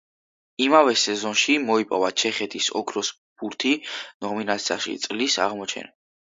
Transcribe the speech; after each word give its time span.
იმავე 0.67 0.95
სეზონში 1.01 1.57
მოიპოვა 1.65 2.09
ჩეხეთის 2.23 2.71
ოქროს 2.81 3.13
ბურთი 3.21 3.77
ნომინაციაში 4.29 4.99
„წლის 5.07 5.41
აღმოჩენა“. 5.49 5.97